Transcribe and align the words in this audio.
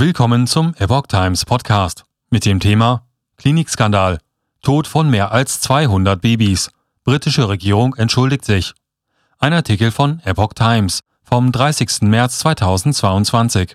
Willkommen 0.00 0.46
zum 0.46 0.76
Epoch 0.78 1.08
Times 1.08 1.44
Podcast 1.44 2.04
mit 2.30 2.44
dem 2.44 2.60
Thema 2.60 3.02
Klinikskandal. 3.36 4.20
Tod 4.62 4.86
von 4.86 5.10
mehr 5.10 5.32
als 5.32 5.60
200 5.60 6.20
Babys. 6.20 6.70
Britische 7.02 7.48
Regierung 7.48 7.96
entschuldigt 7.96 8.44
sich. 8.44 8.74
Ein 9.40 9.52
Artikel 9.52 9.90
von 9.90 10.20
Epoch 10.24 10.52
Times 10.54 11.00
vom 11.24 11.50
30. 11.50 12.02
März 12.02 12.38
2022. 12.38 13.74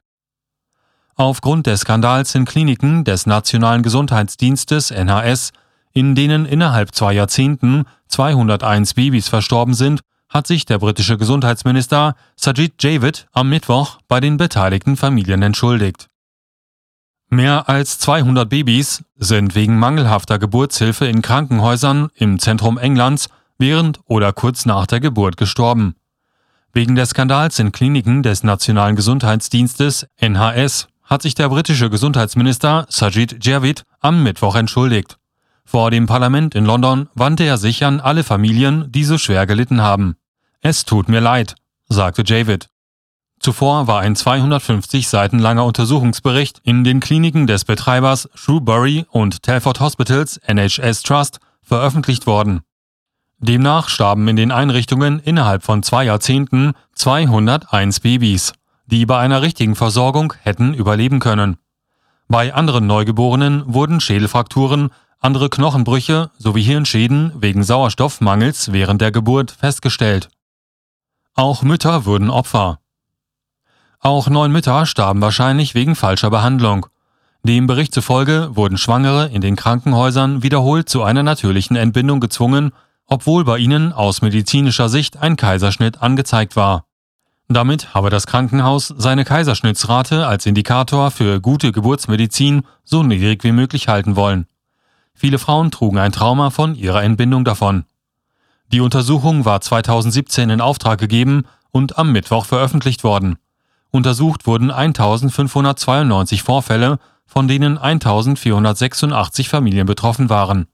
Aufgrund 1.15 1.67
des 1.67 1.81
Skandals 1.81 2.33
in 2.35 2.45
Kliniken 2.45 3.03
des 3.03 3.25
Nationalen 3.25 3.83
Gesundheitsdienstes 3.83 4.91
NHS, 4.91 5.51
in 5.91 6.15
denen 6.15 6.45
innerhalb 6.45 6.95
zwei 6.95 7.11
Jahrzehnten 7.11 7.83
201 8.07 8.93
Babys 8.93 9.27
verstorben 9.27 9.73
sind, 9.73 9.99
hat 10.29 10.47
sich 10.47 10.63
der 10.63 10.79
britische 10.79 11.17
Gesundheitsminister 11.17 12.15
Sajid 12.37 12.81
Javid 12.81 13.27
am 13.33 13.49
Mittwoch 13.49 13.99
bei 14.07 14.21
den 14.21 14.37
beteiligten 14.37 14.95
Familien 14.95 15.41
entschuldigt. 15.41 16.07
Mehr 17.33 17.67
als 17.67 17.97
200 17.97 18.47
Babys 18.47 19.03
sind 19.17 19.55
wegen 19.55 19.79
mangelhafter 19.79 20.37
Geburtshilfe 20.37 21.07
in 21.07 21.23
Krankenhäusern 21.23 22.09
im 22.13 22.37
Zentrum 22.37 22.77
Englands 22.77 23.27
während 23.57 24.01
oder 24.05 24.33
kurz 24.33 24.67
nach 24.67 24.85
der 24.85 24.99
Geburt 24.99 25.35
gestorben. 25.35 25.95
Wegen 26.73 26.93
des 26.93 27.09
Skandals 27.09 27.57
in 27.57 27.71
Kliniken 27.71 28.21
des 28.21 28.43
Nationalen 28.43 28.95
Gesundheitsdienstes 28.95 30.05
NHS 30.21 30.89
hat 31.05 31.23
sich 31.23 31.33
der 31.33 31.49
britische 31.49 31.89
Gesundheitsminister 31.89 32.85
Sajid 32.89 33.43
Javid 33.43 33.81
am 33.99 34.21
Mittwoch 34.21 34.55
entschuldigt. 34.55 35.17
Vor 35.65 35.89
dem 35.89 36.05
Parlament 36.05 36.53
in 36.53 36.65
London 36.65 37.09
wandte 37.15 37.45
er 37.45 37.57
sich 37.57 37.83
an 37.83 37.99
alle 37.99 38.23
Familien, 38.23 38.91
die 38.91 39.05
so 39.05 39.17
schwer 39.17 39.47
gelitten 39.47 39.81
haben. 39.81 40.17
Es 40.61 40.85
tut 40.85 41.09
mir 41.09 41.19
leid, 41.19 41.55
sagte 41.89 42.21
Javid. 42.23 42.69
Zuvor 43.43 43.87
war 43.87 43.99
ein 43.99 44.15
250 44.15 45.09
Seiten 45.09 45.37
langer 45.37 45.65
Untersuchungsbericht 45.65 46.61
in 46.63 46.85
den 46.85 47.01
Kliniken 47.01 47.45
des 47.45 47.65
Betreibers 47.65 48.29
Shrewsbury 48.35 49.05
und 49.09 49.43
Telford 49.43 49.81
Hospitals 49.81 50.37
NHS 50.47 51.03
Trust 51.03 51.41
veröffentlicht 51.61 52.25
worden. 52.25 52.61
Demnach 53.39 53.89
starben 53.89 54.29
in 54.29 54.37
den 54.37 54.53
Einrichtungen 54.53 55.19
innerhalb 55.19 55.63
von 55.63 55.83
zwei 55.83 56.05
Jahrzehnten 56.05 56.71
201 56.95 57.99
Babys, 57.99 58.53
die 58.85 59.05
bei 59.05 59.19
einer 59.19 59.41
richtigen 59.41 59.75
Versorgung 59.75 60.33
hätten 60.41 60.73
überleben 60.73 61.19
können. 61.19 61.57
Bei 62.29 62.53
anderen 62.53 62.87
Neugeborenen 62.87 63.65
wurden 63.65 63.99
Schädelfrakturen, 63.99 64.89
andere 65.19 65.49
Knochenbrüche 65.49 66.31
sowie 66.37 66.63
Hirnschäden 66.63 67.33
wegen 67.35 67.65
Sauerstoffmangels 67.65 68.71
während 68.71 69.01
der 69.01 69.11
Geburt 69.11 69.51
festgestellt. 69.51 70.29
Auch 71.33 71.61
Mütter 71.61 72.05
wurden 72.05 72.29
Opfer. 72.29 72.79
Auch 74.03 74.29
neun 74.29 74.51
Mütter 74.51 74.85
starben 74.85 75.21
wahrscheinlich 75.21 75.75
wegen 75.75 75.95
falscher 75.95 76.29
Behandlung. 76.29 76.87
Dem 77.43 77.67
Bericht 77.67 77.93
zufolge 77.93 78.49
wurden 78.53 78.77
Schwangere 78.77 79.27
in 79.29 79.39
den 79.39 79.55
Krankenhäusern 79.55 80.43
wiederholt 80.43 80.89
zu 80.89 81.03
einer 81.03 81.23
natürlichen 81.23 81.77
Entbindung 81.77 82.19
gezwungen, 82.19 82.73
obwohl 83.07 83.45
bei 83.45 83.59
ihnen 83.59 83.93
aus 83.93 84.21
medizinischer 84.21 84.89
Sicht 84.89 85.15
ein 85.21 85.37
Kaiserschnitt 85.37 86.01
angezeigt 86.01 86.57
war. 86.57 86.85
Damit 87.47 87.93
habe 87.93 88.09
das 88.09 88.27
Krankenhaus 88.27 88.93
seine 88.97 89.23
Kaiserschnittsrate 89.23 90.27
als 90.27 90.45
Indikator 90.45 91.09
für 91.09 91.39
gute 91.39 91.71
Geburtsmedizin 91.71 92.63
so 92.83 93.03
niedrig 93.03 93.45
wie 93.45 93.53
möglich 93.53 93.87
halten 93.87 94.17
wollen. 94.17 94.47
Viele 95.13 95.39
Frauen 95.39 95.71
trugen 95.71 95.97
ein 95.97 96.11
Trauma 96.11 96.49
von 96.49 96.75
ihrer 96.75 97.03
Entbindung 97.03 97.45
davon. 97.45 97.85
Die 98.69 98.81
Untersuchung 98.81 99.45
war 99.45 99.61
2017 99.61 100.49
in 100.49 100.59
Auftrag 100.59 100.99
gegeben 100.99 101.45
und 101.71 101.97
am 101.97 102.11
Mittwoch 102.11 102.45
veröffentlicht 102.45 103.05
worden. 103.05 103.37
Untersucht 103.95 104.47
wurden 104.47 104.71
1592 104.71 106.41
Vorfälle, 106.41 106.97
von 107.27 107.47
denen 107.47 107.77
1486 107.77 109.49
Familien 109.49 109.85
betroffen 109.85 110.31
waren. 110.31 110.65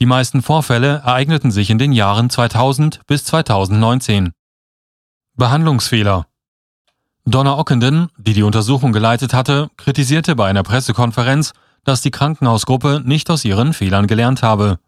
Die 0.00 0.06
meisten 0.06 0.40
Vorfälle 0.40 1.02
ereigneten 1.04 1.50
sich 1.50 1.68
in 1.68 1.76
den 1.76 1.92
Jahren 1.92 2.30
2000 2.30 3.06
bis 3.06 3.26
2019. 3.26 4.32
Behandlungsfehler 5.36 6.26
Donna 7.26 7.58
Ockenden, 7.58 8.08
die 8.16 8.32
die 8.32 8.42
Untersuchung 8.42 8.92
geleitet 8.92 9.34
hatte, 9.34 9.68
kritisierte 9.76 10.34
bei 10.34 10.48
einer 10.48 10.62
Pressekonferenz, 10.62 11.52
dass 11.84 12.00
die 12.00 12.10
Krankenhausgruppe 12.10 13.02
nicht 13.04 13.28
aus 13.28 13.44
ihren 13.44 13.74
Fehlern 13.74 14.06
gelernt 14.06 14.42
habe. 14.42 14.78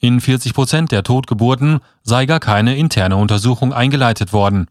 In 0.00 0.20
40 0.20 0.54
Prozent 0.54 0.90
der 0.90 1.04
Totgeburten 1.04 1.78
sei 2.02 2.26
gar 2.26 2.40
keine 2.40 2.76
interne 2.76 3.16
Untersuchung 3.16 3.72
eingeleitet 3.72 4.32
worden. 4.32 4.66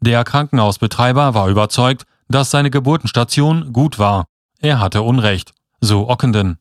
Der 0.00 0.24
Krankenhausbetreiber 0.24 1.34
war 1.34 1.48
überzeugt, 1.48 2.04
dass 2.28 2.50
seine 2.50 2.70
Geburtenstation 2.70 3.72
gut 3.72 3.98
war. 3.98 4.24
Er 4.60 4.80
hatte 4.80 5.02
Unrecht, 5.02 5.52
so 5.80 6.08
Ockenden. 6.08 6.58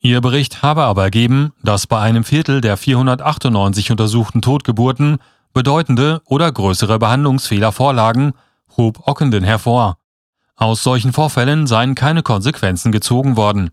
Ihr 0.00 0.20
Bericht 0.20 0.62
habe 0.62 0.82
aber 0.82 1.04
ergeben, 1.04 1.52
dass 1.62 1.86
bei 1.86 2.00
einem 2.00 2.24
Viertel 2.24 2.60
der 2.60 2.76
498 2.76 3.90
untersuchten 3.90 4.42
Totgeburten 4.42 5.18
bedeutende 5.52 6.22
oder 6.24 6.50
größere 6.50 6.98
Behandlungsfehler 6.98 7.72
vorlagen, 7.72 8.34
hob 8.76 9.06
Ockenden 9.06 9.44
hervor. 9.44 9.98
Aus 10.56 10.82
solchen 10.82 11.12
Vorfällen 11.12 11.66
seien 11.66 11.94
keine 11.94 12.22
Konsequenzen 12.22 12.90
gezogen 12.90 13.36
worden. 13.36 13.70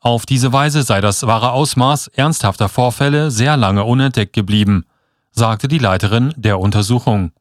Auf 0.00 0.24
diese 0.24 0.52
Weise 0.52 0.82
sei 0.82 1.00
das 1.00 1.26
wahre 1.26 1.50
Ausmaß 1.50 2.08
ernsthafter 2.08 2.68
Vorfälle 2.68 3.30
sehr 3.30 3.56
lange 3.56 3.84
unentdeckt 3.84 4.34
geblieben, 4.34 4.84
sagte 5.32 5.66
die 5.66 5.78
Leiterin 5.78 6.32
der 6.36 6.60
Untersuchung. 6.60 7.32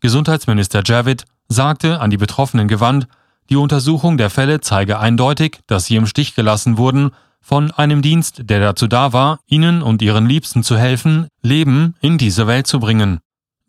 Gesundheitsminister 0.00 0.82
Javid 0.84 1.24
sagte 1.48 2.00
an 2.00 2.10
die 2.10 2.16
Betroffenen 2.16 2.68
gewandt, 2.68 3.08
die 3.50 3.56
Untersuchung 3.56 4.18
der 4.18 4.30
Fälle 4.30 4.60
zeige 4.60 4.98
eindeutig, 4.98 5.60
dass 5.66 5.86
sie 5.86 5.96
im 5.96 6.06
Stich 6.06 6.34
gelassen 6.34 6.76
wurden 6.76 7.12
von 7.40 7.70
einem 7.70 8.02
Dienst, 8.02 8.42
der 8.44 8.60
dazu 8.60 8.86
da 8.86 9.12
war, 9.12 9.40
ihnen 9.46 9.82
und 9.82 10.02
ihren 10.02 10.26
Liebsten 10.26 10.62
zu 10.62 10.76
helfen, 10.76 11.28
Leben 11.42 11.94
in 12.00 12.18
diese 12.18 12.46
Welt 12.46 12.66
zu 12.66 12.78
bringen. 12.78 13.20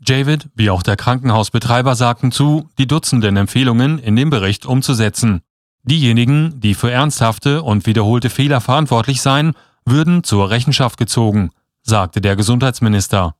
Javid 0.06 0.50
wie 0.56 0.70
auch 0.70 0.84
der 0.84 0.98
Krankenhausbetreiber 0.98 1.96
sagten 1.96 2.32
zu, 2.32 2.70
die 2.78 2.88
Dutzenden 2.88 3.38
Empfehlungen 3.38 4.00
in 4.00 4.16
dem 4.16 4.30
Bericht 4.30 4.66
umzusetzen. 4.66 5.42
Diejenigen, 5.84 6.60
die 6.60 6.74
für 6.74 6.92
ernsthafte 6.92 7.64
und 7.64 7.86
wiederholte 7.86 8.30
Fehler 8.30 8.62
verantwortlich 8.62 9.22
seien, 9.22 9.54
würden 9.86 10.24
zur 10.24 10.50
Rechenschaft 10.50 10.98
gezogen, 10.98 11.52
sagte 11.82 12.22
der 12.22 12.36
Gesundheitsminister. 12.36 13.36